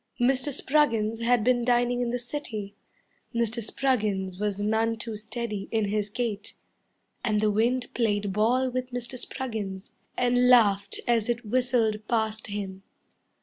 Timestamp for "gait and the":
6.09-7.51